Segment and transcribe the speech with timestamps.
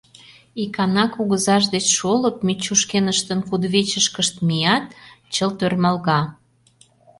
[0.63, 4.85] Икана кугызаж деч шолып Мичу шкеныштын кудывечышкышт мият,
[5.33, 6.21] чылт ӧрмалга.